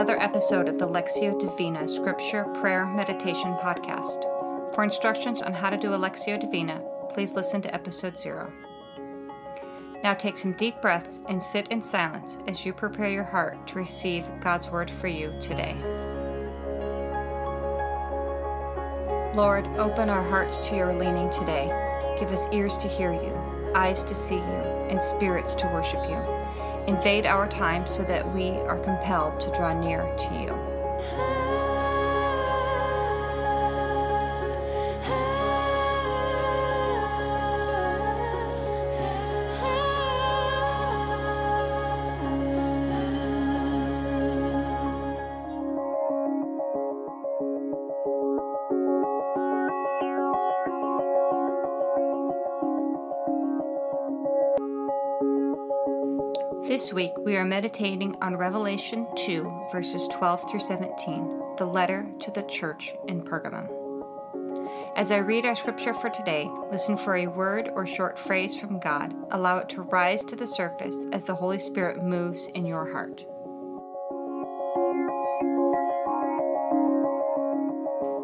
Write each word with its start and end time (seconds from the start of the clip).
another 0.00 0.22
episode 0.22 0.66
of 0.66 0.78
the 0.78 0.88
Lectio 0.88 1.38
Divina 1.38 1.86
Scripture 1.86 2.44
Prayer 2.58 2.86
Meditation 2.86 3.54
Podcast. 3.56 4.22
For 4.74 4.82
instructions 4.82 5.42
on 5.42 5.52
how 5.52 5.68
to 5.68 5.76
do 5.76 5.92
a 5.92 5.98
Lectio 5.98 6.40
Divina, 6.40 6.82
please 7.10 7.34
listen 7.34 7.60
to 7.60 7.74
episode 7.74 8.18
zero. 8.18 8.50
Now 10.02 10.14
take 10.14 10.38
some 10.38 10.54
deep 10.54 10.80
breaths 10.80 11.20
and 11.28 11.42
sit 11.42 11.68
in 11.68 11.82
silence 11.82 12.38
as 12.48 12.64
you 12.64 12.72
prepare 12.72 13.10
your 13.10 13.24
heart 13.24 13.66
to 13.66 13.74
receive 13.74 14.24
God's 14.40 14.70
word 14.70 14.90
for 14.90 15.08
you 15.08 15.34
today. 15.38 15.76
Lord, 19.34 19.66
open 19.76 20.08
our 20.08 20.26
hearts 20.26 20.60
to 20.68 20.76
your 20.76 20.94
leaning 20.94 21.28
today. 21.28 21.66
Give 22.18 22.32
us 22.32 22.48
ears 22.52 22.78
to 22.78 22.88
hear 22.88 23.12
you, 23.12 23.36
eyes 23.74 24.02
to 24.04 24.14
see 24.14 24.36
you, 24.36 24.62
and 24.88 25.04
spirits 25.04 25.54
to 25.56 25.66
worship 25.66 26.02
you. 26.08 26.16
Invade 26.90 27.24
our 27.24 27.48
time 27.48 27.86
so 27.86 28.02
that 28.02 28.34
we 28.34 28.50
are 28.66 28.76
compelled 28.80 29.40
to 29.42 29.52
draw 29.52 29.72
near 29.72 30.12
to 30.16 30.34
you. 30.34 31.39
This 56.80 56.94
week 56.94 57.12
we 57.18 57.36
are 57.36 57.44
meditating 57.44 58.16
on 58.22 58.38
Revelation 58.38 59.06
2, 59.14 59.66
verses 59.70 60.08
12 60.08 60.50
through 60.50 60.60
17, 60.60 61.56
the 61.58 61.66
letter 61.66 62.10
to 62.20 62.30
the 62.30 62.40
church 62.44 62.94
in 63.06 63.20
Pergamum. 63.22 63.68
As 64.96 65.12
I 65.12 65.18
read 65.18 65.44
our 65.44 65.54
scripture 65.54 65.92
for 65.92 66.08
today, 66.08 66.48
listen 66.72 66.96
for 66.96 67.16
a 67.16 67.26
word 67.26 67.68
or 67.74 67.86
short 67.86 68.18
phrase 68.18 68.56
from 68.56 68.80
God. 68.80 69.14
Allow 69.30 69.58
it 69.58 69.68
to 69.68 69.82
rise 69.82 70.24
to 70.24 70.36
the 70.36 70.46
surface 70.46 70.96
as 71.12 71.26
the 71.26 71.34
Holy 71.34 71.58
Spirit 71.58 72.02
moves 72.02 72.46
in 72.46 72.64
your 72.64 72.90
heart. 72.90 73.26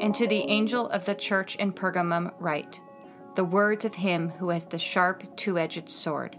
And 0.00 0.14
to 0.14 0.26
the 0.26 0.48
angel 0.48 0.88
of 0.88 1.04
the 1.04 1.14
church 1.14 1.56
in 1.56 1.74
Pergamum, 1.74 2.32
write 2.38 2.80
the 3.34 3.44
words 3.44 3.84
of 3.84 3.96
him 3.96 4.30
who 4.30 4.48
has 4.48 4.64
the 4.64 4.78
sharp, 4.78 5.36
two 5.36 5.58
edged 5.58 5.90
sword. 5.90 6.38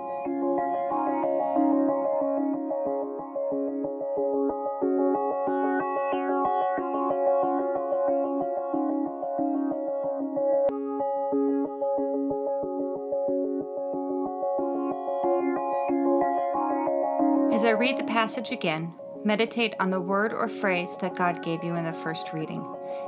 As 17.51 17.65
I 17.65 17.71
read 17.71 17.97
the 17.97 18.05
passage 18.05 18.51
again, 18.51 18.93
meditate 19.23 19.75
on 19.79 19.91
the 19.91 20.01
word 20.01 20.33
or 20.33 20.47
phrase 20.47 20.95
that 21.01 21.15
God 21.15 21.43
gave 21.43 21.63
you 21.63 21.75
in 21.75 21.85
the 21.85 21.93
first 21.93 22.33
reading. 22.33 22.65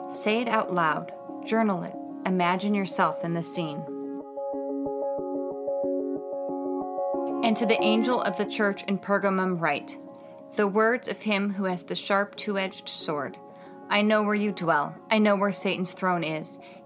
Say 0.10 0.42
it 0.42 0.48
out 0.48 0.74
loud, 0.74 1.12
journal 1.46 1.84
it, 1.84 1.94
imagine 2.26 2.76
yourself 2.76 3.24
in 3.24 3.34
the 3.34 3.44
scene. 3.44 3.84
And 7.44 7.58
to 7.58 7.66
the 7.66 7.82
angel 7.82 8.22
of 8.22 8.38
the 8.38 8.46
church 8.46 8.84
in 8.84 9.00
Pergamum, 9.00 9.60
write 9.60 9.98
the 10.56 10.68
words 10.68 11.08
of 11.08 11.24
him 11.24 11.54
who 11.54 11.64
has 11.64 11.84
the 11.84 11.96
sharp 11.96 12.36
two 12.36 12.58
edged 12.58 12.88
sword. 12.90 13.38
I 13.90 14.02
know 14.02 14.24
where 14.24 14.36
you 14.36 14.52
dwell, 14.52 14.96
I 15.10 15.18
know 15.20 15.36
where 15.36 15.52
Satan's 15.52 15.94
throne 15.94 16.24
is, 16.24 16.60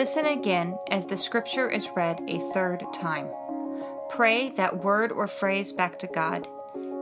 Listen 0.00 0.24
again 0.24 0.78
as 0.90 1.04
the 1.04 1.14
scripture 1.14 1.70
is 1.70 1.90
read 1.94 2.22
a 2.26 2.38
third 2.54 2.82
time. 2.94 3.28
Pray 4.08 4.48
that 4.56 4.82
word 4.82 5.12
or 5.12 5.28
phrase 5.28 5.72
back 5.72 5.98
to 5.98 6.06
God. 6.06 6.48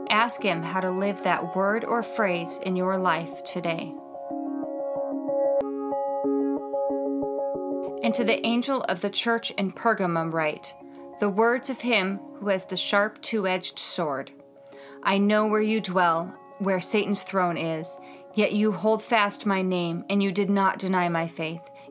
Ask 0.09 0.43
Him 0.43 0.61
how 0.61 0.81
to 0.81 0.91
live 0.91 1.23
that 1.23 1.55
word 1.55 1.85
or 1.85 2.03
phrase 2.03 2.59
in 2.63 2.75
your 2.75 2.97
life 2.97 3.41
today. 3.45 3.93
And 8.03 8.13
to 8.15 8.25
the 8.25 8.45
angel 8.45 8.81
of 8.89 8.99
the 8.99 9.09
church 9.09 9.51
in 9.51 9.71
Pergamum, 9.71 10.33
write 10.33 10.75
the 11.21 11.29
words 11.29 11.69
of 11.69 11.79
him 11.79 12.19
who 12.41 12.49
has 12.49 12.65
the 12.65 12.75
sharp 12.75 13.21
two 13.21 13.47
edged 13.47 13.79
sword. 13.79 14.29
I 15.03 15.19
know 15.19 15.47
where 15.47 15.61
you 15.61 15.79
dwell, 15.79 16.35
where 16.57 16.81
Satan's 16.81 17.23
throne 17.23 17.55
is, 17.55 17.97
yet 18.33 18.51
you 18.51 18.73
hold 18.73 19.01
fast 19.01 19.45
my 19.45 19.61
name, 19.61 20.03
and 20.09 20.21
you 20.21 20.33
did 20.33 20.49
not 20.49 20.79
deny 20.79 21.07
my 21.07 21.27
faith 21.27 21.61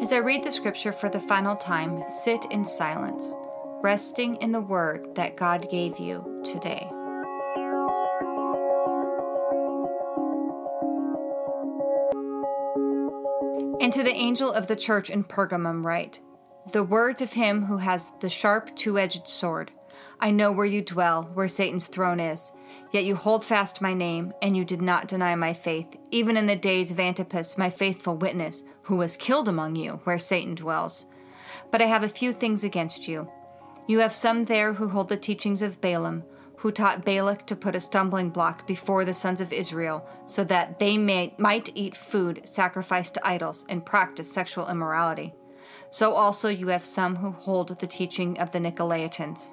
As 0.00 0.14
I 0.14 0.16
read 0.16 0.42
the 0.42 0.50
scripture 0.50 0.92
for 0.92 1.10
the 1.10 1.20
final 1.20 1.54
time, 1.54 2.02
sit 2.08 2.46
in 2.50 2.64
silence, 2.64 3.34
resting 3.82 4.36
in 4.36 4.50
the 4.50 4.60
word 4.60 5.14
that 5.14 5.36
God 5.36 5.68
gave 5.70 5.98
you 5.98 6.42
today. 6.42 6.88
And 13.78 13.92
to 13.92 14.02
the 14.02 14.14
angel 14.14 14.50
of 14.50 14.68
the 14.68 14.76
church 14.76 15.10
in 15.10 15.22
Pergamum, 15.22 15.84
write 15.84 16.20
The 16.72 16.82
words 16.82 17.20
of 17.20 17.34
him 17.34 17.66
who 17.66 17.76
has 17.76 18.10
the 18.20 18.30
sharp 18.30 18.74
two 18.74 18.98
edged 18.98 19.28
sword. 19.28 19.70
I 20.20 20.30
know 20.30 20.52
where 20.52 20.66
you 20.66 20.82
dwell, 20.82 21.30
where 21.34 21.48
Satan's 21.48 21.86
throne 21.86 22.20
is. 22.20 22.52
Yet 22.92 23.04
you 23.04 23.16
hold 23.16 23.44
fast 23.44 23.80
my 23.80 23.94
name, 23.94 24.32
and 24.42 24.56
you 24.56 24.64
did 24.64 24.82
not 24.82 25.08
deny 25.08 25.34
my 25.34 25.52
faith, 25.52 25.96
even 26.10 26.36
in 26.36 26.46
the 26.46 26.56
days 26.56 26.90
of 26.90 27.00
Antipas, 27.00 27.56
my 27.56 27.70
faithful 27.70 28.16
witness, 28.16 28.62
who 28.82 28.96
was 28.96 29.16
killed 29.16 29.48
among 29.48 29.76
you, 29.76 30.00
where 30.04 30.18
Satan 30.18 30.54
dwells. 30.54 31.06
But 31.70 31.80
I 31.80 31.86
have 31.86 32.02
a 32.02 32.08
few 32.08 32.32
things 32.32 32.64
against 32.64 33.08
you. 33.08 33.30
You 33.86 34.00
have 34.00 34.12
some 34.12 34.44
there 34.44 34.74
who 34.74 34.88
hold 34.88 35.08
the 35.08 35.16
teachings 35.16 35.62
of 35.62 35.80
Balaam, 35.80 36.24
who 36.58 36.70
taught 36.70 37.04
Balak 37.06 37.46
to 37.46 37.56
put 37.56 37.74
a 37.74 37.80
stumbling 37.80 38.28
block 38.28 38.66
before 38.66 39.06
the 39.06 39.14
sons 39.14 39.40
of 39.40 39.52
Israel, 39.52 40.06
so 40.26 40.44
that 40.44 40.78
they 40.78 40.98
may, 40.98 41.34
might 41.38 41.70
eat 41.74 41.96
food 41.96 42.42
sacrificed 42.44 43.14
to 43.14 43.26
idols 43.26 43.64
and 43.70 43.86
practice 43.86 44.30
sexual 44.30 44.68
immorality. 44.68 45.32
So 45.88 46.12
also 46.12 46.48
you 46.48 46.68
have 46.68 46.84
some 46.84 47.16
who 47.16 47.30
hold 47.30 47.78
the 47.78 47.86
teaching 47.86 48.38
of 48.38 48.52
the 48.52 48.58
Nicolaitans. 48.58 49.52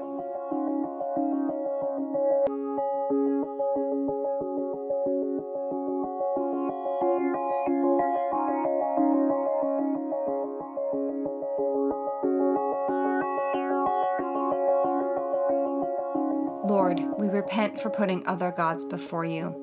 Lord, 16.71 17.01
we 17.17 17.27
repent 17.27 17.81
for 17.81 17.89
putting 17.89 18.25
other 18.25 18.49
gods 18.49 18.85
before 18.85 19.25
you. 19.25 19.53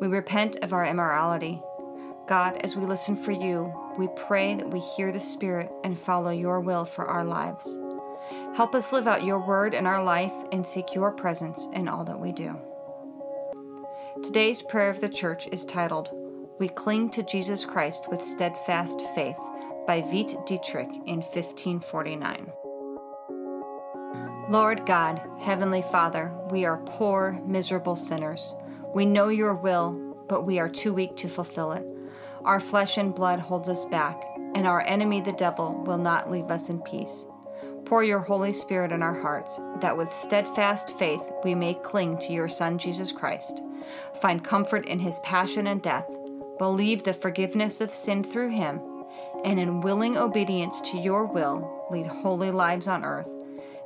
We 0.00 0.08
repent 0.08 0.56
of 0.62 0.72
our 0.72 0.84
immorality. 0.84 1.62
God, 2.26 2.56
as 2.64 2.74
we 2.74 2.84
listen 2.84 3.14
for 3.14 3.30
you, 3.30 3.72
we 3.96 4.08
pray 4.16 4.56
that 4.56 4.68
we 4.68 4.80
hear 4.80 5.12
the 5.12 5.20
Spirit 5.20 5.70
and 5.84 5.96
follow 5.96 6.32
your 6.32 6.58
will 6.58 6.84
for 6.84 7.04
our 7.04 7.24
lives. 7.24 7.78
Help 8.56 8.74
us 8.74 8.92
live 8.92 9.06
out 9.06 9.22
your 9.22 9.38
word 9.38 9.74
in 9.74 9.86
our 9.86 10.02
life 10.02 10.34
and 10.50 10.66
seek 10.66 10.92
your 10.92 11.12
presence 11.12 11.68
in 11.72 11.86
all 11.86 12.02
that 12.02 12.18
we 12.18 12.32
do. 12.32 12.58
Today's 14.24 14.60
prayer 14.60 14.90
of 14.90 15.00
the 15.00 15.08
church 15.08 15.46
is 15.52 15.64
titled, 15.64 16.08
We 16.58 16.68
Cling 16.68 17.10
to 17.10 17.22
Jesus 17.22 17.64
Christ 17.64 18.10
with 18.10 18.26
Steadfast 18.26 19.00
Faith 19.14 19.38
by 19.86 20.02
Veit 20.02 20.44
Dietrich 20.48 20.90
in 21.06 21.22
1549. 21.22 22.50
Lord 24.50 24.84
God, 24.84 25.22
Heavenly 25.38 25.80
Father, 25.80 26.32
we 26.50 26.64
are 26.64 26.78
poor, 26.78 27.40
miserable 27.46 27.94
sinners. 27.94 28.52
We 28.92 29.06
know 29.06 29.28
your 29.28 29.54
will, 29.54 29.92
but 30.28 30.44
we 30.44 30.58
are 30.58 30.68
too 30.68 30.92
weak 30.92 31.14
to 31.18 31.28
fulfill 31.28 31.70
it. 31.70 31.86
Our 32.44 32.58
flesh 32.58 32.98
and 32.98 33.14
blood 33.14 33.38
holds 33.38 33.68
us 33.68 33.84
back, 33.84 34.20
and 34.56 34.66
our 34.66 34.80
enemy, 34.80 35.20
the 35.20 35.30
devil, 35.34 35.80
will 35.86 35.98
not 35.98 36.32
leave 36.32 36.50
us 36.50 36.68
in 36.68 36.80
peace. 36.80 37.26
Pour 37.84 38.02
your 38.02 38.18
Holy 38.18 38.52
Spirit 38.52 38.90
in 38.90 39.04
our 39.04 39.14
hearts, 39.14 39.60
that 39.80 39.96
with 39.96 40.12
steadfast 40.12 40.98
faith 40.98 41.22
we 41.44 41.54
may 41.54 41.74
cling 41.74 42.18
to 42.18 42.32
your 42.32 42.48
Son, 42.48 42.76
Jesus 42.76 43.12
Christ, 43.12 43.62
find 44.20 44.42
comfort 44.42 44.84
in 44.86 44.98
his 44.98 45.20
passion 45.20 45.68
and 45.68 45.80
death, 45.80 46.10
believe 46.58 47.04
the 47.04 47.14
forgiveness 47.14 47.80
of 47.80 47.94
sin 47.94 48.24
through 48.24 48.50
him, 48.50 48.80
and 49.44 49.60
in 49.60 49.80
willing 49.80 50.16
obedience 50.16 50.80
to 50.80 50.98
your 50.98 51.24
will 51.24 51.86
lead 51.92 52.06
holy 52.06 52.50
lives 52.50 52.88
on 52.88 53.04
earth 53.04 53.28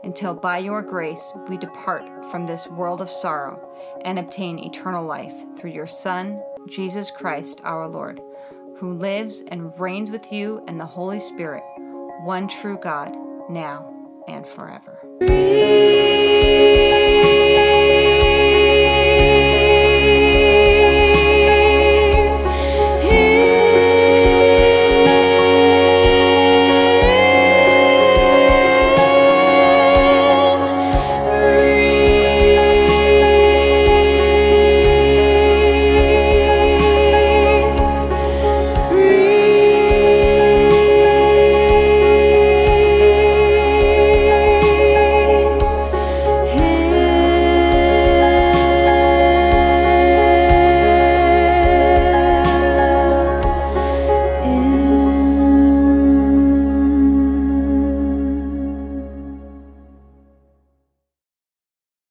until 0.04 0.34
by 0.34 0.58
your 0.58 0.82
grace 0.82 1.32
we 1.48 1.56
depart 1.56 2.04
from 2.30 2.46
this 2.46 2.68
world 2.68 3.00
of 3.00 3.08
sorrow 3.08 3.60
and 4.04 4.18
obtain 4.18 4.58
eternal 4.58 5.04
life 5.04 5.34
through 5.56 5.70
your 5.70 5.86
Son, 5.86 6.40
Jesus 6.68 7.10
Christ 7.10 7.60
our 7.64 7.88
Lord, 7.88 8.20
who 8.76 8.92
lives 8.92 9.42
and 9.48 9.78
reigns 9.80 10.10
with 10.10 10.32
you 10.32 10.62
and 10.68 10.78
the 10.78 10.86
Holy 10.86 11.20
Spirit, 11.20 11.62
one 12.24 12.48
true 12.48 12.78
God, 12.82 13.14
now 13.48 13.90
and 14.28 14.46
forever. 14.46 15.00